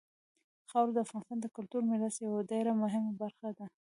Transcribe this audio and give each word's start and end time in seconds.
خاوره 0.69 0.91
د 0.93 0.97
افغانستان 1.05 1.37
د 1.41 1.45
کلتوري 1.55 1.85
میراث 1.89 2.15
یوه 2.27 2.41
ډېره 2.51 2.71
مهمه 2.81 3.11
برخه 3.21 3.49
ده. 3.57 3.65